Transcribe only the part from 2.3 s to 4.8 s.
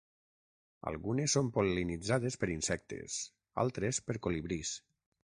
per insectes, altres per colibrís.